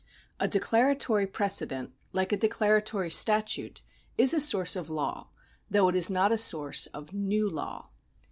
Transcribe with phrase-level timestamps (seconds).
[0.39, 3.83] A declaratory precedent, like a declaratory statute,
[4.17, 5.29] is a source of law,
[5.69, 7.91] though it is not a source of new law.